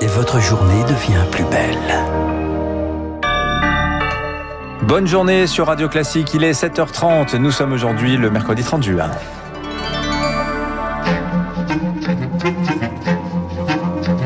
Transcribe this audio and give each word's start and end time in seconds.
et 0.00 0.06
votre 0.06 0.40
journée 0.40 0.82
devient 0.84 1.24
plus 1.30 1.44
belle. 1.44 1.76
Bonne 4.82 5.06
journée 5.06 5.46
sur 5.46 5.66
Radio 5.66 5.88
Classique, 5.88 6.32
il 6.34 6.42
est 6.42 6.52
7h30, 6.52 7.36
nous 7.36 7.50
sommes 7.50 7.72
aujourd'hui 7.72 8.16
le 8.16 8.30
mercredi 8.30 8.62
30 8.62 8.82
juin.– 8.82 9.10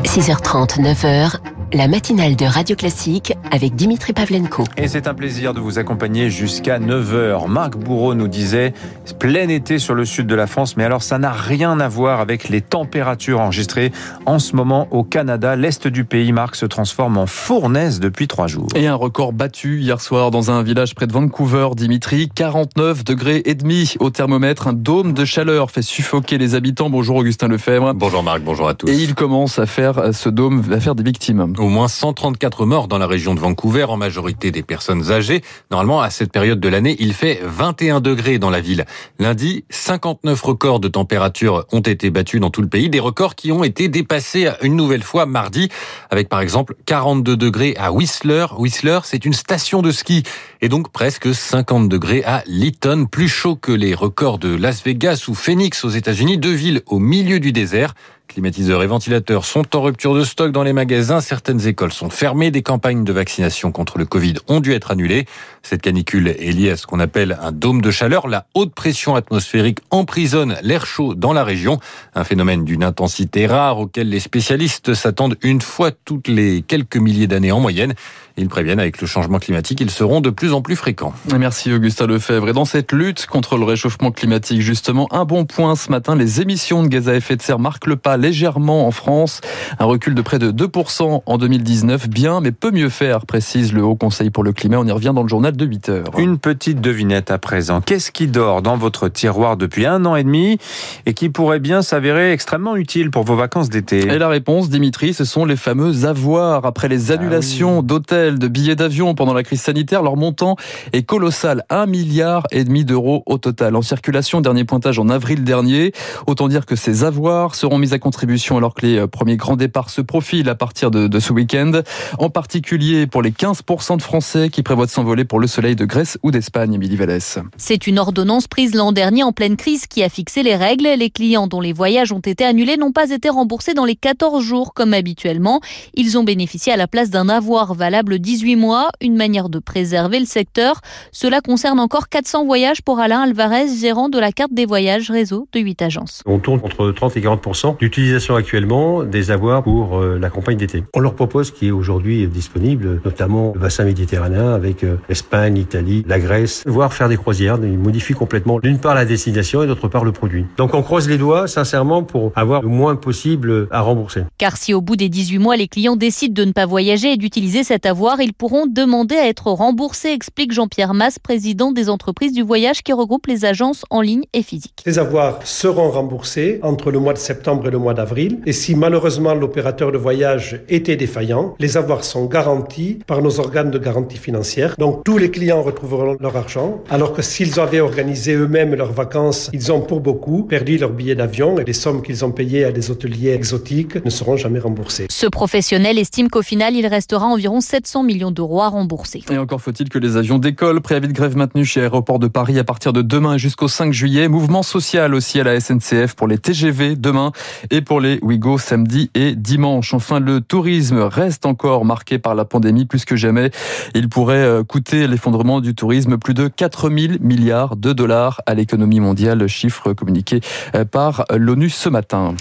6h30, 0.05 0.79
9h, 0.79 1.39
la 1.75 1.89
matinale 1.89 2.37
de 2.37 2.45
Radio 2.45 2.73
Classique 2.77 3.33
avec 3.51 3.75
Dimitri 3.75 4.13
Pavlenko. 4.13 4.63
Et 4.77 4.87
c'est 4.87 5.07
un 5.07 5.13
plaisir 5.13 5.53
de 5.53 5.59
vous 5.59 5.77
accompagner 5.77 6.29
jusqu'à 6.29 6.79
9h. 6.79 7.49
Marc 7.49 7.75
Bourreau 7.75 8.13
nous 8.13 8.29
disait 8.29 8.73
plein 9.19 9.49
été 9.49 9.77
sur 9.77 9.93
le 9.93 10.05
sud 10.05 10.25
de 10.25 10.35
la 10.35 10.47
France, 10.47 10.77
mais 10.77 10.85
alors 10.85 11.03
ça 11.03 11.17
n'a 11.17 11.33
rien 11.33 11.81
à 11.81 11.89
voir 11.89 12.21
avec 12.21 12.47
les 12.47 12.61
températures 12.61 13.41
enregistrées 13.41 13.91
en 14.25 14.39
ce 14.39 14.55
moment 14.55 14.87
au 14.91 15.03
Canada. 15.03 15.57
L'est 15.57 15.85
du 15.87 16.05
pays, 16.05 16.31
Marc, 16.31 16.55
se 16.55 16.65
transforme 16.65 17.17
en 17.17 17.25
fournaise 17.25 17.99
depuis 17.99 18.29
trois 18.29 18.47
jours. 18.47 18.69
Et 18.73 18.87
un 18.87 18.95
record 18.95 19.33
battu 19.33 19.81
hier 19.81 19.99
soir 19.99 20.31
dans 20.31 20.51
un 20.51 20.63
village 20.63 20.95
près 20.95 21.07
de 21.07 21.13
Vancouver, 21.13 21.67
Dimitri, 21.75 22.29
49 22.33 23.03
degrés 23.03 23.41
et 23.43 23.53
demi 23.53 23.95
au 23.99 24.11
thermomètre. 24.11 24.67
Un 24.67 24.73
dôme 24.73 25.11
de 25.11 25.25
chaleur 25.25 25.71
fait 25.71 25.81
suffoquer 25.81 26.37
les 26.37 26.55
habitants. 26.55 26.89
Bonjour 26.89 27.17
Augustin 27.17 27.49
Lefebvre. 27.49 27.93
Bonjour 27.93 28.23
Marc, 28.23 28.41
bonjour 28.43 28.69
à 28.69 28.75
tous. 28.75 28.87
Et 28.87 28.95
il 28.95 29.13
commence 29.13 29.59
à 29.59 29.65
faire, 29.65 30.13
ce 30.13 30.29
dôme 30.29 30.61
va 30.61 30.79
faire 30.79 30.95
des 30.95 31.03
victimes. 31.03 31.51
Au 31.65 31.69
moins 31.69 31.87
134 31.87 32.67
morts 32.67 32.87
dans 32.87 32.99
la 32.99 33.07
région 33.07 33.33
de 33.33 33.39
Vancouver, 33.39 33.85
en 33.85 33.97
majorité 33.97 34.51
des 34.51 34.61
personnes 34.61 35.11
âgées. 35.11 35.41
Normalement, 35.71 35.99
à 35.99 36.11
cette 36.11 36.31
période 36.31 36.59
de 36.59 36.69
l'année, 36.69 36.95
il 36.99 37.11
fait 37.11 37.39
21 37.43 38.01
degrés 38.01 38.37
dans 38.37 38.51
la 38.51 38.61
ville. 38.61 38.85
Lundi, 39.17 39.65
59 39.71 40.39
records 40.43 40.79
de 40.79 40.87
température 40.89 41.65
ont 41.71 41.79
été 41.79 42.11
battus 42.11 42.39
dans 42.39 42.51
tout 42.51 42.61
le 42.61 42.67
pays, 42.67 42.87
des 42.91 42.99
records 42.99 43.33
qui 43.33 43.51
ont 43.51 43.63
été 43.63 43.87
dépassés 43.87 44.47
une 44.61 44.75
nouvelle 44.75 45.01
fois 45.01 45.25
mardi, 45.25 45.69
avec 46.11 46.29
par 46.29 46.39
exemple 46.39 46.75
42 46.85 47.35
degrés 47.35 47.73
à 47.79 47.91
Whistler. 47.91 48.45
Whistler, 48.59 48.99
c'est 49.03 49.25
une 49.25 49.33
station 49.33 49.81
de 49.81 49.89
ski, 49.89 50.21
et 50.61 50.69
donc 50.69 50.91
presque 50.91 51.33
50 51.33 51.89
degrés 51.89 52.23
à 52.25 52.43
Lytton, 52.45 53.07
plus 53.09 53.27
chaud 53.27 53.55
que 53.55 53.71
les 53.71 53.95
records 53.95 54.37
de 54.37 54.55
Las 54.55 54.83
Vegas 54.83 55.25
ou 55.29 55.33
Phoenix 55.33 55.83
aux 55.83 55.89
États-Unis, 55.89 56.37
deux 56.37 56.53
villes 56.53 56.83
au 56.85 56.99
milieu 56.99 57.39
du 57.39 57.51
désert. 57.51 57.95
Climatiseurs 58.35 58.83
et 58.83 58.87
ventilateurs 58.87 59.45
sont 59.45 59.77
en 59.77 59.81
rupture 59.81 60.13
de 60.13 60.25
stock 60.25 60.51
dans 60.51 60.63
les 60.63 60.73
magasins. 60.73 61.21
Certaines 61.21 61.65
écoles 61.67 61.93
sont 61.93 62.09
fermées. 62.09 62.51
Des 62.51 62.63
campagnes 62.63 63.05
de 63.05 63.13
vaccination 63.13 63.71
contre 63.71 63.97
le 63.97 64.03
Covid 64.03 64.33
ont 64.49 64.59
dû 64.59 64.73
être 64.73 64.91
annulées. 64.91 65.25
Cette 65.63 65.81
canicule 65.81 66.27
est 66.27 66.51
liée 66.51 66.71
à 66.71 66.75
ce 66.75 66.85
qu'on 66.85 66.99
appelle 66.99 67.39
un 67.41 67.53
dôme 67.53 67.81
de 67.81 67.91
chaleur. 67.91 68.27
La 68.27 68.45
haute 68.53 68.75
pression 68.75 69.15
atmosphérique 69.15 69.79
emprisonne 69.89 70.57
l'air 70.63 70.85
chaud 70.85 71.15
dans 71.15 71.31
la 71.31 71.45
région. 71.45 71.79
Un 72.13 72.25
phénomène 72.25 72.65
d'une 72.65 72.83
intensité 72.83 73.47
rare 73.47 73.79
auquel 73.79 74.09
les 74.09 74.19
spécialistes 74.19 74.95
s'attendent 74.95 75.37
une 75.41 75.61
fois 75.61 75.91
toutes 75.91 76.27
les 76.27 76.61
quelques 76.61 76.97
milliers 76.97 77.27
d'années 77.27 77.53
en 77.53 77.61
moyenne. 77.61 77.93
Ils 78.37 78.49
préviennent 78.49 78.81
avec 78.81 78.99
le 78.99 79.07
changement 79.07 79.39
climatique, 79.39 79.79
ils 79.79 79.89
seront 79.89 80.19
de 80.19 80.29
plus 80.29 80.51
en 80.51 80.61
plus 80.61 80.75
fréquents. 80.75 81.13
Merci 81.39 81.71
Augustin 81.71 82.05
Lefebvre. 82.05 82.49
Et 82.49 82.53
dans 82.53 82.65
cette 82.65 82.91
lutte 82.91 83.27
contre 83.27 83.57
le 83.57 83.63
réchauffement 83.63 84.11
climatique, 84.11 84.59
justement, 84.59 85.07
un 85.11 85.23
bon 85.23 85.45
point 85.45 85.77
ce 85.77 85.89
matin, 85.89 86.17
les 86.17 86.41
émissions 86.41 86.83
de 86.83 86.89
gaz 86.89 87.07
à 87.07 87.15
effet 87.15 87.37
de 87.37 87.41
serre 87.41 87.59
marquent 87.59 87.87
le 87.87 87.95
pas 87.95 88.17
légèrement 88.17 88.87
en 88.87 88.91
France. 88.91 89.39
Un 89.79 89.85
recul 89.85 90.15
de 90.15 90.21
près 90.21 90.37
de 90.37 90.51
2% 90.51 91.21
en 91.25 91.37
2019. 91.37 92.09
Bien, 92.09 92.41
mais 92.41 92.51
peut 92.51 92.71
mieux 92.71 92.89
faire, 92.89 93.25
précise 93.25 93.71
le 93.71 93.83
Haut 93.83 93.95
Conseil 93.95 94.31
pour 94.31 94.43
le 94.43 94.51
climat. 94.51 94.79
On 94.79 94.85
y 94.85 94.91
revient 94.91 95.13
dans 95.15 95.23
le 95.23 95.29
journal 95.29 95.55
de 95.55 95.65
8 95.65 95.89
heures. 95.89 96.11
Une 96.17 96.37
petite 96.37 96.81
devinette 96.81 97.31
à 97.31 97.37
présent. 97.37 97.79
Qu'est-ce 97.79 98.11
qui 98.11 98.27
dort 98.27 98.61
dans 98.61 98.75
votre 98.75 99.07
tiroir 99.07 99.55
depuis 99.55 99.85
un 99.85 100.03
an 100.03 100.17
et 100.17 100.25
demi 100.25 100.57
et 101.05 101.13
qui 101.13 101.29
pourrait 101.29 101.59
bien 101.59 101.81
s'avérer 101.81 102.33
extrêmement 102.33 102.75
utile 102.75 103.11
pour 103.11 103.23
vos 103.23 103.37
vacances 103.37 103.69
d'été? 103.69 103.99
Et 103.99 104.19
la 104.19 104.27
réponse, 104.27 104.69
Dimitri, 104.69 105.13
ce 105.13 105.23
sont 105.23 105.45
les 105.45 105.55
fameux 105.55 106.05
avoirs. 106.05 106.65
Après 106.65 106.89
les 106.89 107.13
annulations 107.13 107.81
d'hôtels, 107.81 108.24
de 108.31 108.47
billets 108.47 108.75
d'avion 108.75 109.13
pendant 109.13 109.33
la 109.33 109.43
crise 109.43 109.61
sanitaire, 109.61 110.01
leur 110.01 110.17
montant 110.17 110.55
est 110.93 111.03
colossal. 111.03 111.63
1 111.69 111.85
milliard 111.85 112.47
et 112.51 112.63
demi 112.63 112.83
d'euros 112.85 113.23
au 113.25 113.37
total. 113.37 113.75
En 113.75 113.81
circulation, 113.81 114.41
dernier 114.41 114.63
pointage 114.63 114.99
en 114.99 115.09
avril 115.09 115.43
dernier. 115.43 115.91
Autant 116.27 116.47
dire 116.47 116.65
que 116.65 116.75
ces 116.75 117.03
avoirs 117.03 117.55
seront 117.55 117.77
mis 117.77 117.93
à 117.93 117.99
contribution 117.99 118.57
alors 118.57 118.73
que 118.73 118.85
les 118.85 118.97
euh, 118.97 119.07
premiers 119.07 119.37
grands 119.37 119.55
départs 119.55 119.89
se 119.89 120.01
profilent 120.01 120.49
à 120.49 120.55
partir 120.55 120.91
de, 120.91 121.07
de 121.07 121.19
ce 121.19 121.31
week-end. 121.31 121.81
En 122.17 122.29
particulier 122.29 123.07
pour 123.07 123.21
les 123.21 123.31
15% 123.31 123.97
de 123.97 124.01
Français 124.01 124.49
qui 124.49 124.63
prévoient 124.63 124.85
de 124.85 124.91
s'envoler 124.91 125.25
pour 125.25 125.39
le 125.39 125.47
soleil 125.47 125.75
de 125.75 125.85
Grèce 125.85 126.17
ou 126.23 126.31
d'Espagne, 126.31 126.73
Émilie 126.73 126.95
Vallès. 126.95 127.39
C'est 127.57 127.87
une 127.87 127.99
ordonnance 127.99 128.47
prise 128.47 128.75
l'an 128.75 128.91
dernier 128.91 129.23
en 129.23 129.31
pleine 129.31 129.57
crise 129.57 129.87
qui 129.87 130.03
a 130.03 130.09
fixé 130.09 130.43
les 130.43 130.55
règles. 130.55 130.87
Les 130.97 131.09
clients 131.09 131.47
dont 131.47 131.61
les 131.61 131.73
voyages 131.73 132.11
ont 132.11 132.19
été 132.19 132.43
annulés 132.43 132.77
n'ont 132.77 132.91
pas 132.91 133.09
été 133.09 133.29
remboursés 133.29 133.73
dans 133.73 133.85
les 133.85 133.95
14 133.95 134.43
jours 134.43 134.73
comme 134.73 134.93
habituellement. 134.93 135.61
Ils 135.93 136.17
ont 136.17 136.23
bénéficié 136.23 136.73
à 136.73 136.77
la 136.77 136.87
place 136.87 137.09
d'un 137.09 137.29
avoir 137.29 137.73
valable 137.73 138.14
18 138.17 138.55
mois, 138.55 138.89
une 139.01 139.15
manière 139.15 139.49
de 139.49 139.59
préserver 139.59 140.19
le 140.19 140.25
secteur. 140.25 140.81
Cela 141.11 141.41
concerne 141.41 141.79
encore 141.79 142.09
400 142.09 142.45
voyages 142.45 142.81
pour 142.81 142.99
Alain 142.99 143.21
Alvarez, 143.21 143.67
gérant 143.79 144.09
de 144.09 144.19
la 144.19 144.31
carte 144.31 144.53
des 144.53 144.65
voyages 144.65 145.09
réseau 145.09 145.47
de 145.53 145.59
8 145.59 145.81
agences. 145.81 146.23
On 146.25 146.39
tourne 146.39 146.61
entre 146.63 146.91
30 146.91 147.17
et 147.17 147.21
40 147.21 147.79
d'utilisation 147.79 148.35
actuellement 148.35 149.03
des 149.03 149.31
avoirs 149.31 149.63
pour 149.63 149.97
euh, 149.97 150.17
la 150.19 150.29
campagne 150.29 150.57
d'été. 150.57 150.83
On 150.93 150.99
leur 150.99 151.15
propose 151.15 151.47
ce 151.47 151.51
qui 151.51 151.67
est 151.67 151.71
aujourd'hui 151.71 152.27
disponible, 152.27 153.01
notamment 153.03 153.51
le 153.53 153.59
bassin 153.59 153.83
méditerranéen 153.83 154.53
avec 154.53 154.83
euh, 154.83 154.97
l'Espagne, 155.09 155.55
l'Italie, 155.55 156.03
la 156.07 156.19
Grèce, 156.19 156.63
voire 156.65 156.93
faire 156.93 157.09
des 157.09 157.17
croisières. 157.17 157.57
Ils 157.61 157.77
modifient 157.77 158.13
complètement 158.13 158.59
d'une 158.59 158.79
part 158.79 158.95
la 158.95 159.05
destination 159.05 159.63
et 159.63 159.67
d'autre 159.67 159.87
part 159.87 160.03
le 160.03 160.11
produit. 160.11 160.45
Donc 160.57 160.73
on 160.73 160.81
croise 160.81 161.07
les 161.07 161.17
doigts 161.17 161.47
sincèrement 161.47 162.03
pour 162.03 162.31
avoir 162.35 162.61
le 162.61 162.67
moins 162.67 162.95
possible 162.95 163.67
à 163.71 163.81
rembourser. 163.81 164.23
Car 164.37 164.57
si 164.57 164.73
au 164.73 164.81
bout 164.81 164.95
des 164.95 165.09
18 165.09 165.39
mois 165.39 165.55
les 165.55 165.67
clients 165.67 165.95
décident 165.95 166.33
de 166.33 166.45
ne 166.45 166.51
pas 166.51 166.65
voyager 166.65 167.13
et 167.13 167.17
d'utiliser 167.17 167.63
cet 167.63 167.85
avoir, 167.85 168.04
ils 168.19 168.33
pourront 168.33 168.67
demander 168.67 169.15
à 169.15 169.27
être 169.27 169.47
remboursés, 169.47 170.09
explique 170.09 170.51
Jean-Pierre 170.51 170.93
Masse, 170.93 171.17
président 171.17 171.71
des 171.71 171.89
entreprises 171.89 172.33
du 172.33 172.43
voyage 172.43 172.83
qui 172.83 172.93
regroupent 172.93 173.25
les 173.25 173.45
agences 173.45 173.83
en 173.89 174.01
ligne 174.01 174.25
et 174.33 174.43
physiques. 174.43 174.83
Les 174.85 174.99
avoirs 174.99 175.39
seront 175.43 175.89
remboursés 175.89 176.59
entre 176.61 176.91
le 176.91 176.99
mois 176.99 177.13
de 177.13 177.17
septembre 177.17 177.67
et 177.67 177.71
le 177.71 177.79
mois 177.79 177.93
d'avril. 177.93 178.39
Et 178.45 178.53
si 178.53 178.75
malheureusement 178.75 179.33
l'opérateur 179.33 179.91
de 179.91 179.97
voyage 179.97 180.61
était 180.69 180.95
défaillant, 180.95 181.55
les 181.59 181.77
avoirs 181.77 182.03
sont 182.03 182.25
garantis 182.25 182.99
par 183.07 183.21
nos 183.21 183.39
organes 183.39 183.71
de 183.71 183.79
garantie 183.79 184.17
financière. 184.17 184.75
Donc 184.77 185.03
tous 185.03 185.17
les 185.17 185.31
clients 185.31 185.63
retrouveront 185.63 186.17
leur 186.19 186.37
argent, 186.37 186.83
alors 186.89 187.11
que 187.11 187.23
s'ils 187.23 187.59
avaient 187.59 187.79
organisé 187.79 188.33
eux-mêmes 188.35 188.75
leurs 188.75 188.93
vacances, 188.93 189.49
ils 189.51 189.71
ont 189.71 189.81
pour 189.81 189.99
beaucoup 189.99 190.43
perdu 190.43 190.77
leur 190.77 190.91
billet 190.91 191.15
d'avion 191.15 191.57
et 191.57 191.63
les 191.63 191.73
sommes 191.73 192.03
qu'ils 192.03 192.23
ont 192.23 192.31
payées 192.31 192.65
à 192.65 192.71
des 192.71 192.91
hôteliers 192.91 193.31
exotiques 193.31 194.05
ne 194.05 194.11
seront 194.11 194.37
jamais 194.37 194.59
remboursées. 194.59 195.07
Ce 195.09 195.25
professionnel 195.25 195.97
estime 195.97 196.29
qu'au 196.29 196.43
final, 196.43 196.75
il 196.75 196.85
restera 196.85 197.25
environ 197.25 197.61
700 197.61 197.94
millions 198.03 198.31
d'euros 198.31 198.61
à 198.61 198.69
rembourser. 198.69 199.23
Et 199.29 199.37
encore 199.37 199.61
faut-il 199.61 199.89
que 199.89 199.99
les 199.99 200.17
avions 200.17 200.39
décollent. 200.39 200.81
Préavis 200.81 201.07
de 201.07 201.13
grève 201.13 201.35
maintenu 201.35 201.65
chez 201.65 201.81
Aéroport 201.81 202.19
de 202.19 202.27
Paris 202.27 202.59
à 202.59 202.63
partir 202.63 202.93
de 202.93 203.01
demain 203.01 203.37
jusqu'au 203.37 203.67
5 203.67 203.93
juillet. 203.93 204.27
Mouvement 204.27 204.63
social 204.63 205.13
aussi 205.13 205.39
à 205.39 205.43
la 205.43 205.59
SNCF 205.59 206.15
pour 206.15 206.27
les 206.27 206.37
TGV 206.37 206.95
demain 206.95 207.31
et 207.71 207.81
pour 207.81 207.99
les 207.99 208.19
Ouigo 208.21 208.57
samedi 208.57 209.09
et 209.15 209.35
dimanche. 209.35 209.93
Enfin, 209.93 210.19
le 210.19 210.41
tourisme 210.41 210.99
reste 210.99 211.45
encore 211.45 211.85
marqué 211.85 212.19
par 212.19 212.35
la 212.35 212.45
pandémie 212.45 212.85
plus 212.85 213.05
que 213.05 213.15
jamais. 213.15 213.51
Il 213.93 214.09
pourrait 214.09 214.37
euh, 214.37 214.63
coûter 214.63 215.07
l'effondrement 215.07 215.61
du 215.61 215.75
tourisme 215.75 216.17
plus 216.17 216.33
de 216.33 216.47
4000 216.47 217.19
milliards 217.21 217.75
de 217.75 217.93
dollars 217.93 218.41
à 218.45 218.53
l'économie 218.53 218.99
mondiale, 218.99 219.47
chiffre 219.47 219.93
communiqué 219.93 220.41
euh, 220.75 220.85
par 220.85 221.25
l'ONU 221.35 221.69
ce 221.69 221.89
matin. 221.89 222.35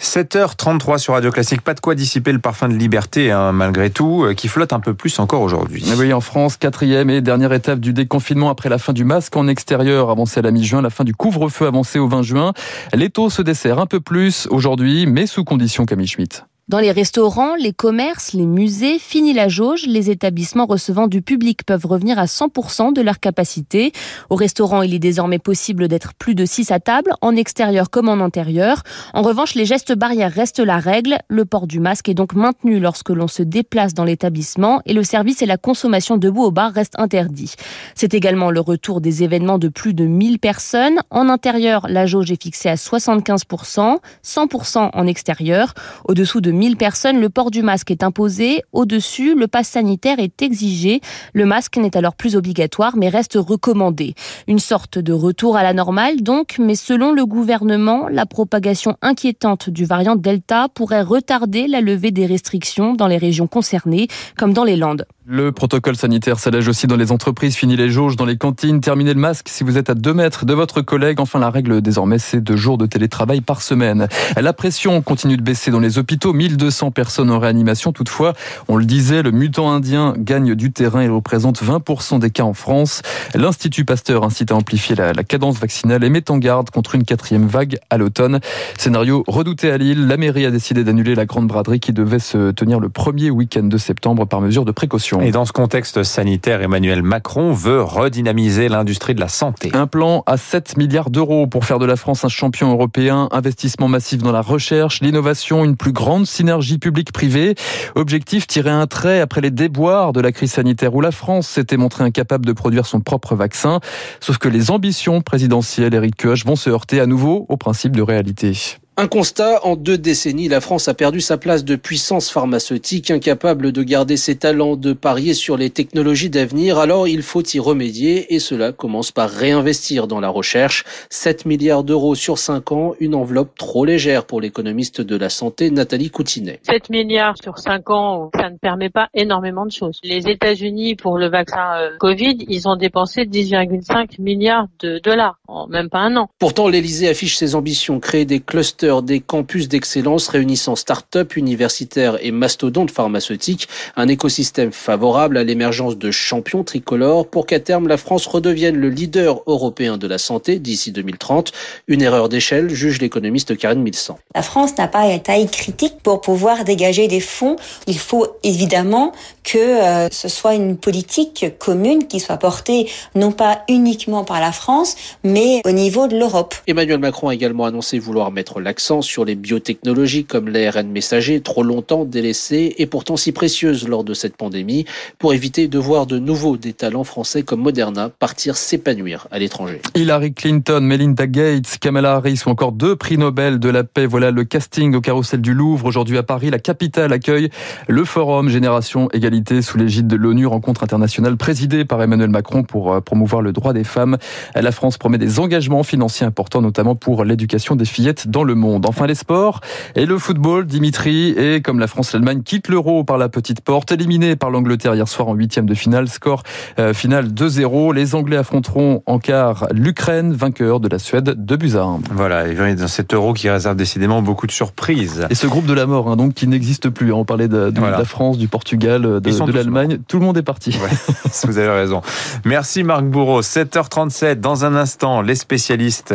7h33 0.00 0.98
sur 0.98 1.14
Radio 1.14 1.30
Classique. 1.30 1.62
Pas 1.62 1.74
de 1.74 1.80
quoi 1.80 1.94
dissiper 1.94 2.32
le 2.32 2.38
parfum 2.38 2.68
de 2.68 2.74
liberté, 2.74 3.30
hein, 3.30 3.52
malgré 3.52 3.90
tout, 3.90 4.24
euh, 4.24 4.34
qui 4.34 4.48
flotte 4.48 4.72
un 4.72 4.80
peu 4.80 4.94
plus 4.94 5.18
encore 5.18 5.42
aujourd'hui. 5.42 5.84
Oui, 5.96 6.12
en 6.12 6.20
France, 6.20 6.56
quatrième 6.56 7.10
et 7.10 7.20
dernière 7.20 7.52
étape 7.52 7.80
du 7.80 7.92
déconfinement 7.92 8.50
après 8.50 8.68
la 8.68 8.78
fin 8.78 8.92
du 8.92 9.04
masque 9.04 9.36
en 9.36 9.48
extérieur 9.48 10.10
avancé 10.10 10.40
à 10.40 10.42
la 10.42 10.50
mi-juin, 10.50 10.82
la 10.82 10.90
fin 10.90 11.04
du 11.04 11.14
couvre-feu 11.14 11.66
avancé 11.66 11.98
au 11.98 12.08
20 12.08 12.22
juin. 12.22 12.52
Les 12.92 13.10
taux 13.10 13.30
se 13.30 13.42
desserrent 13.42 13.80
un 13.80 13.86
peu 13.86 14.00
plus 14.00 14.46
aujourd'hui, 14.50 15.06
mais 15.06 15.26
sous 15.26 15.44
condition, 15.44 15.86
Camille 15.86 16.08
Schmitt. 16.08 16.44
Dans 16.72 16.78
les 16.78 16.90
restaurants, 16.90 17.54
les 17.54 17.74
commerces, 17.74 18.32
les 18.32 18.46
musées, 18.46 18.98
fini 18.98 19.34
la 19.34 19.48
jauge, 19.48 19.84
les 19.86 20.08
établissements 20.08 20.64
recevant 20.64 21.06
du 21.06 21.20
public 21.20 21.66
peuvent 21.66 21.84
revenir 21.84 22.18
à 22.18 22.24
100% 22.24 22.94
de 22.94 23.02
leur 23.02 23.20
capacité. 23.20 23.92
Au 24.30 24.36
restaurant, 24.36 24.80
il 24.80 24.94
est 24.94 24.98
désormais 24.98 25.38
possible 25.38 25.86
d'être 25.86 26.14
plus 26.14 26.34
de 26.34 26.46
6 26.46 26.70
à 26.70 26.80
table, 26.80 27.12
en 27.20 27.36
extérieur 27.36 27.90
comme 27.90 28.08
en 28.08 28.24
intérieur. 28.24 28.84
En 29.12 29.20
revanche, 29.20 29.54
les 29.54 29.66
gestes 29.66 29.92
barrières 29.92 30.32
restent 30.32 30.60
la 30.60 30.78
règle. 30.78 31.18
Le 31.28 31.44
port 31.44 31.66
du 31.66 31.78
masque 31.78 32.08
est 32.08 32.14
donc 32.14 32.32
maintenu 32.32 32.80
lorsque 32.80 33.10
l'on 33.10 33.28
se 33.28 33.42
déplace 33.42 33.92
dans 33.92 34.04
l'établissement 34.04 34.80
et 34.86 34.94
le 34.94 35.02
service 35.02 35.42
et 35.42 35.46
la 35.46 35.58
consommation 35.58 36.16
debout 36.16 36.44
au 36.44 36.52
bar 36.52 36.72
restent 36.72 36.98
interdits. 36.98 37.52
C'est 37.94 38.14
également 38.14 38.50
le 38.50 38.60
retour 38.60 39.02
des 39.02 39.22
événements 39.22 39.58
de 39.58 39.68
plus 39.68 39.92
de 39.92 40.06
1000 40.06 40.38
personnes. 40.38 41.00
En 41.10 41.28
intérieur, 41.28 41.86
la 41.90 42.06
jauge 42.06 42.30
est 42.30 42.42
fixée 42.42 42.70
à 42.70 42.76
75%, 42.76 43.98
100% 44.24 44.90
en 44.94 45.06
extérieur. 45.06 45.74
Au-dessous 46.08 46.40
de 46.40 46.61
1000 46.62 46.76
personnes, 46.76 47.20
le 47.20 47.28
port 47.28 47.50
du 47.50 47.60
masque 47.60 47.90
est 47.90 48.04
imposé. 48.04 48.62
Au-dessus, 48.70 49.34
le 49.34 49.48
pass 49.48 49.66
sanitaire 49.66 50.20
est 50.20 50.42
exigé. 50.42 51.00
Le 51.32 51.44
masque 51.44 51.76
n'est 51.76 51.96
alors 51.96 52.14
plus 52.14 52.36
obligatoire, 52.36 52.96
mais 52.96 53.08
reste 53.08 53.34
recommandé. 53.34 54.14
Une 54.46 54.60
sorte 54.60 54.96
de 55.00 55.12
retour 55.12 55.56
à 55.56 55.64
la 55.64 55.72
normale, 55.72 56.22
donc, 56.22 56.58
mais 56.60 56.76
selon 56.76 57.10
le 57.10 57.26
gouvernement, 57.26 58.06
la 58.06 58.26
propagation 58.26 58.96
inquiétante 59.02 59.70
du 59.70 59.84
variant 59.84 60.14
Delta 60.14 60.68
pourrait 60.72 61.02
retarder 61.02 61.66
la 61.66 61.80
levée 61.80 62.12
des 62.12 62.26
restrictions 62.26 62.94
dans 62.94 63.08
les 63.08 63.18
régions 63.18 63.48
concernées, 63.48 64.06
comme 64.38 64.52
dans 64.52 64.62
les 64.62 64.76
Landes. 64.76 65.04
Le 65.24 65.52
protocole 65.52 65.94
sanitaire 65.94 66.40
s'allège 66.40 66.66
aussi 66.66 66.88
dans 66.88 66.96
les 66.96 67.12
entreprises, 67.12 67.54
fini 67.54 67.76
les 67.76 67.90
jauges 67.90 68.16
dans 68.16 68.24
les 68.24 68.36
cantines, 68.36 68.80
terminez 68.80 69.14
le 69.14 69.20
masque 69.20 69.48
si 69.48 69.62
vous 69.62 69.78
êtes 69.78 69.88
à 69.88 69.94
2 69.94 70.12
mètres 70.12 70.44
de 70.44 70.52
votre 70.52 70.80
collègue. 70.80 71.20
Enfin, 71.20 71.38
la 71.38 71.48
règle 71.48 71.80
désormais, 71.80 72.18
c'est 72.18 72.40
deux 72.40 72.56
jours 72.56 72.76
de 72.76 72.86
télétravail 72.86 73.40
par 73.40 73.62
semaine. 73.62 74.08
La 74.36 74.52
pression 74.52 75.00
continue 75.00 75.36
de 75.36 75.42
baisser 75.42 75.70
dans 75.70 75.78
les 75.78 75.96
hôpitaux, 75.96 76.32
1200 76.32 76.90
personnes 76.90 77.30
en 77.30 77.38
réanimation. 77.38 77.92
Toutefois, 77.92 78.32
on 78.66 78.76
le 78.76 78.84
disait, 78.84 79.22
le 79.22 79.30
mutant 79.30 79.70
indien 79.70 80.14
gagne 80.18 80.56
du 80.56 80.72
terrain 80.72 81.02
et 81.02 81.08
représente 81.08 81.62
20% 81.62 82.18
des 82.18 82.30
cas 82.30 82.42
en 82.42 82.52
France. 82.52 83.02
L'Institut 83.36 83.84
Pasteur 83.84 84.24
incite 84.24 84.50
à 84.50 84.56
amplifier 84.56 84.96
la, 84.96 85.12
la 85.12 85.22
cadence 85.22 85.56
vaccinale 85.56 86.02
et 86.02 86.10
met 86.10 86.32
en 86.32 86.38
garde 86.38 86.70
contre 86.70 86.96
une 86.96 87.04
quatrième 87.04 87.46
vague 87.46 87.78
à 87.90 87.96
l'automne. 87.96 88.40
Scénario 88.76 89.22
redouté 89.28 89.70
à 89.70 89.78
Lille, 89.78 90.08
la 90.08 90.16
mairie 90.16 90.46
a 90.46 90.50
décidé 90.50 90.82
d'annuler 90.82 91.14
la 91.14 91.26
grande 91.26 91.46
braderie 91.46 91.78
qui 91.78 91.92
devait 91.92 92.18
se 92.18 92.50
tenir 92.50 92.80
le 92.80 92.88
premier 92.88 93.30
week-end 93.30 93.62
de 93.62 93.78
septembre 93.78 94.26
par 94.26 94.40
mesure 94.40 94.64
de 94.64 94.72
précaution. 94.72 95.11
Et 95.20 95.30
dans 95.30 95.44
ce 95.44 95.52
contexte 95.52 96.02
sanitaire, 96.02 96.62
Emmanuel 96.62 97.02
Macron 97.02 97.52
veut 97.52 97.82
redynamiser 97.82 98.68
l'industrie 98.68 99.14
de 99.14 99.20
la 99.20 99.28
santé. 99.28 99.70
Un 99.74 99.86
plan 99.86 100.22
à 100.26 100.36
7 100.36 100.76
milliards 100.76 101.10
d'euros 101.10 101.46
pour 101.46 101.64
faire 101.64 101.78
de 101.78 101.86
la 101.86 101.96
France 101.96 102.24
un 102.24 102.28
champion 102.28 102.70
européen, 102.70 103.28
investissement 103.32 103.88
massif 103.88 104.22
dans 104.22 104.32
la 104.32 104.40
recherche, 104.40 105.00
l'innovation, 105.00 105.64
une 105.64 105.76
plus 105.76 105.92
grande 105.92 106.26
synergie 106.26 106.78
publique-privée. 106.78 107.54
Objectif, 107.94 108.46
tirer 108.46 108.70
un 108.70 108.86
trait 108.86 109.20
après 109.20 109.40
les 109.40 109.50
déboires 109.50 110.12
de 110.12 110.20
la 110.20 110.32
crise 110.32 110.52
sanitaire 110.52 110.94
où 110.94 111.00
la 111.00 111.12
France 111.12 111.48
s'était 111.48 111.76
montrée 111.76 112.04
incapable 112.04 112.46
de 112.46 112.52
produire 112.52 112.86
son 112.86 113.00
propre 113.00 113.34
vaccin. 113.34 113.80
Sauf 114.20 114.38
que 114.38 114.48
les 114.48 114.70
ambitions 114.70 115.20
présidentielles, 115.20 115.94
Eric 115.94 116.16
Kioch, 116.16 116.44
vont 116.46 116.56
se 116.56 116.70
heurter 116.70 117.00
à 117.00 117.06
nouveau 117.06 117.46
au 117.48 117.56
principe 117.56 117.96
de 117.96 118.02
réalité. 118.02 118.78
Un 118.98 119.08
constat, 119.08 119.64
en 119.64 119.74
deux 119.74 119.96
décennies, 119.96 120.48
la 120.48 120.60
France 120.60 120.86
a 120.86 120.92
perdu 120.92 121.22
sa 121.22 121.38
place 121.38 121.64
de 121.64 121.76
puissance 121.76 122.30
pharmaceutique, 122.30 123.10
incapable 123.10 123.72
de 123.72 123.82
garder 123.82 124.18
ses 124.18 124.36
talents, 124.36 124.76
de 124.76 124.92
parier 124.92 125.32
sur 125.32 125.56
les 125.56 125.70
technologies 125.70 126.28
d'avenir. 126.28 126.76
Alors 126.76 127.08
il 127.08 127.22
faut 127.22 127.42
y 127.42 127.58
remédier 127.58 128.34
et 128.34 128.38
cela 128.38 128.70
commence 128.70 129.10
par 129.10 129.30
réinvestir 129.30 130.08
dans 130.08 130.20
la 130.20 130.28
recherche. 130.28 130.84
7 131.08 131.46
milliards 131.46 131.84
d'euros 131.84 132.14
sur 132.14 132.36
5 132.36 132.70
ans, 132.72 132.94
une 133.00 133.14
enveloppe 133.14 133.56
trop 133.56 133.86
légère 133.86 134.26
pour 134.26 134.42
l'économiste 134.42 135.00
de 135.00 135.16
la 135.16 135.30
santé 135.30 135.70
Nathalie 135.70 136.10
Coutinet. 136.10 136.60
7 136.64 136.90
milliards 136.90 137.38
sur 137.42 137.58
5 137.58 137.88
ans, 137.88 138.30
ça 138.38 138.50
ne 138.50 138.58
permet 138.58 138.90
pas 138.90 139.08
énormément 139.14 139.64
de 139.64 139.72
choses. 139.72 140.00
Les 140.04 140.28
États-Unis, 140.28 140.96
pour 140.96 141.16
le 141.16 141.30
vaccin 141.30 141.76
euh, 141.78 141.96
Covid, 141.98 142.44
ils 142.46 142.68
ont 142.68 142.76
dépensé 142.76 143.24
10,5 143.24 144.20
milliards 144.20 144.66
de 144.80 144.98
dollars 144.98 145.38
en 145.48 145.66
même 145.66 145.88
pas 145.88 146.00
un 146.00 146.14
an. 146.16 146.28
Pourtant, 146.38 146.68
l'Elysée 146.68 147.08
affiche 147.08 147.36
ses 147.36 147.54
ambitions, 147.54 147.98
créer 147.98 148.26
des 148.26 148.40
clusters 148.40 148.81
des 148.82 149.20
campus 149.20 149.68
d'excellence 149.68 150.28
réunissant 150.28 150.74
start-up, 150.74 151.36
universitaires 151.36 152.18
et 152.20 152.32
mastodontes 152.32 152.90
pharmaceutiques, 152.90 153.68
un 153.96 154.08
écosystème 154.08 154.72
favorable 154.72 155.36
à 155.36 155.44
l'émergence 155.44 155.96
de 155.96 156.10
champions 156.10 156.64
tricolores 156.64 157.28
pour 157.28 157.46
qu'à 157.46 157.60
terme 157.60 157.86
la 157.86 157.96
France 157.96 158.26
redevienne 158.26 158.76
le 158.76 158.88
leader 158.88 159.42
européen 159.46 159.98
de 159.98 160.06
la 160.08 160.18
santé 160.18 160.58
d'ici 160.58 160.90
2030. 160.90 161.52
Une 161.86 162.02
erreur 162.02 162.28
d'échelle, 162.28 162.70
juge 162.70 163.00
l'économiste 163.00 163.56
Karine 163.56 163.82
Milsan. 163.82 164.18
La 164.34 164.42
France 164.42 164.76
n'a 164.78 164.88
pas 164.88 165.06
la 165.06 165.20
taille 165.20 165.48
critique 165.48 165.98
pour 166.02 166.20
pouvoir 166.20 166.64
dégager 166.64 167.06
des 167.06 167.20
fonds. 167.20 167.56
Il 167.86 167.98
faut 167.98 168.26
évidemment 168.42 169.12
que 169.44 169.58
euh, 169.58 170.08
ce 170.10 170.28
soit 170.28 170.54
une 170.54 170.76
politique 170.76 171.46
commune 171.58 172.08
qui 172.08 172.18
soit 172.18 172.36
portée 172.36 172.90
non 173.14 173.30
pas 173.30 173.62
uniquement 173.68 174.24
par 174.24 174.40
la 174.40 174.50
France, 174.50 174.96
mais 175.22 175.60
au 175.64 175.70
niveau 175.70 176.08
de 176.08 176.18
l'Europe. 176.18 176.54
Emmanuel 176.66 176.98
Macron 176.98 177.28
a 177.28 177.34
également 177.34 177.64
annoncé 177.64 177.98
vouloir 177.98 178.30
mettre 178.30 178.60
la 178.60 178.71
accent 178.72 179.02
sur 179.02 179.26
les 179.26 179.34
biotechnologies 179.34 180.24
comme 180.24 180.48
l'ARN 180.48 180.88
messager, 180.88 181.42
trop 181.42 181.62
longtemps 181.62 182.06
délaissées 182.06 182.74
et 182.78 182.86
pourtant 182.86 183.18
si 183.18 183.30
précieuses 183.30 183.86
lors 183.86 184.02
de 184.02 184.14
cette 184.14 184.34
pandémie, 184.34 184.86
pour 185.18 185.34
éviter 185.34 185.68
de 185.68 185.78
voir 185.78 186.06
de 186.06 186.18
nouveau 186.18 186.56
des 186.56 186.72
talents 186.72 187.04
français 187.04 187.42
comme 187.42 187.60
Moderna 187.60 188.08
partir 188.08 188.56
s'épanouir 188.56 189.28
à 189.30 189.38
l'étranger. 189.38 189.82
Hillary 189.94 190.32
Clinton, 190.32 190.80
Melinda 190.80 191.26
Gates, 191.26 191.76
Kamala 191.82 192.14
Harris 192.14 192.40
ou 192.46 192.48
encore 192.48 192.72
deux 192.72 192.96
prix 192.96 193.18
Nobel 193.18 193.58
de 193.58 193.68
la 193.68 193.84
paix. 193.84 194.06
Voilà 194.06 194.30
le 194.30 194.44
casting 194.44 194.94
au 194.94 195.02
carrousel 195.02 195.42
du 195.42 195.52
Louvre. 195.52 195.84
Aujourd'hui 195.84 196.16
à 196.16 196.22
Paris, 196.22 196.48
la 196.48 196.58
capitale 196.58 197.12
accueille 197.12 197.50
le 197.88 198.04
forum 198.06 198.48
Génération 198.48 199.10
Égalité 199.12 199.60
sous 199.60 199.76
l'égide 199.76 200.06
de 200.06 200.16
l'ONU, 200.16 200.46
rencontre 200.46 200.82
internationale 200.82 201.36
présidée 201.36 201.84
par 201.84 202.00
Emmanuel 202.02 202.30
Macron 202.30 202.62
pour 202.62 202.94
euh, 202.94 203.00
promouvoir 203.02 203.42
le 203.42 203.52
droit 203.52 203.74
des 203.74 203.84
femmes. 203.84 204.16
La 204.54 204.72
France 204.72 204.96
promet 204.96 205.18
des 205.18 205.40
engagements 205.40 205.82
financiers 205.82 206.24
importants, 206.24 206.62
notamment 206.62 206.94
pour 206.94 207.26
l'éducation 207.26 207.76
des 207.76 207.84
fillettes 207.84 208.28
dans 208.28 208.44
le 208.44 208.54
monde 208.54 208.61
monde. 208.62 208.86
Enfin 208.86 209.06
les 209.06 209.14
sports 209.14 209.60
et 209.94 210.06
le 210.06 210.18
football, 210.18 210.66
Dimitri, 210.66 211.30
et 211.30 211.60
comme 211.60 211.78
la 211.78 211.86
France 211.86 212.12
l'Allemagne 212.12 212.42
quitte 212.42 212.68
l'euro 212.68 213.04
par 213.04 213.18
la 213.18 213.28
petite 213.28 213.60
porte, 213.60 213.92
éliminé 213.92 214.36
par 214.36 214.50
l'Angleterre 214.50 214.94
hier 214.94 215.08
soir 215.08 215.28
en 215.28 215.34
huitième 215.34 215.66
de 215.66 215.74
finale, 215.74 216.08
score 216.08 216.42
euh, 216.78 216.94
final 216.94 217.28
2-0. 217.28 217.94
Les 217.94 218.14
Anglais 218.14 218.36
affronteront 218.36 219.02
en 219.06 219.18
quart 219.18 219.66
l'Ukraine, 219.72 220.32
vainqueur 220.32 220.80
de 220.80 220.88
la 220.88 220.98
Suède 220.98 221.34
de 221.36 221.56
buts 221.56 221.72
Voilà, 222.12 222.48
et 222.48 222.74
dans 222.74 222.88
cet 222.88 223.12
euro 223.14 223.32
qui 223.32 223.50
réserve 223.50 223.76
décidément 223.76 224.22
beaucoup 224.22 224.46
de 224.46 224.52
surprises. 224.52 225.26
Et 225.30 225.34
ce 225.34 225.46
groupe 225.46 225.66
de 225.66 225.74
la 225.74 225.86
mort, 225.86 226.08
hein, 226.08 226.16
donc 226.16 226.34
qui 226.34 226.46
n'existe 226.46 226.88
plus. 226.88 227.12
Hein. 227.12 227.16
On 227.16 227.24
parlait 227.24 227.48
de, 227.48 227.70
de, 227.70 227.80
la 227.80 228.04
France, 228.04 228.38
du 228.38 228.48
Portugal, 228.48 229.02
de, 229.02 229.18
de 229.18 229.52
l'Allemagne. 229.52 229.98
Tout 230.06 230.18
le 230.18 230.24
monde 230.24 230.36
est 230.36 230.42
parti. 230.42 230.70
Ouais, 230.82 231.14
vous 231.44 231.58
avez 231.58 231.68
raison. 231.68 232.02
Merci 232.44 232.84
Marc 232.84 233.04
Bourreau. 233.04 233.42
7h37. 233.42 234.40
Dans 234.40 234.64
un 234.64 234.76
instant, 234.76 235.22
les 235.22 235.34
spécialistes. 235.34 236.14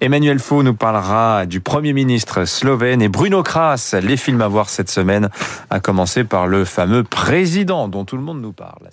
Emmanuel 0.00 0.38
Faux 0.38 0.62
nous 0.62 0.74
parlera 0.74 1.46
du 1.46 1.60
premier 1.60 1.81
Premier 1.82 1.94
ministre 1.94 2.44
slovène 2.44 3.02
et 3.02 3.08
Bruno 3.08 3.42
Kras. 3.42 3.96
Les 4.00 4.16
films 4.16 4.40
à 4.40 4.46
voir 4.46 4.68
cette 4.68 4.88
semaine, 4.88 5.30
à 5.68 5.80
commencer 5.80 6.22
par 6.22 6.46
le 6.46 6.64
fameux 6.64 7.02
président 7.02 7.88
dont 7.88 8.04
tout 8.04 8.16
le 8.16 8.22
monde 8.22 8.40
nous 8.40 8.52
parle. 8.52 8.88